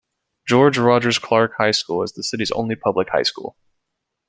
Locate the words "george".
0.47-0.79